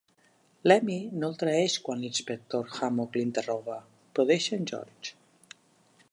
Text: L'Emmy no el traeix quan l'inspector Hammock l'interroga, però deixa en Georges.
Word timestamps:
L'Emmy 0.69 0.95
no 1.23 1.27
el 1.31 1.35
traeix 1.41 1.75
quan 1.89 2.01
l'inspector 2.05 2.73
Hammock 2.77 3.19
l'interroga, 3.19 3.75
però 4.13 4.25
deixa 4.31 4.57
en 4.61 4.65
Georges. 4.73 5.13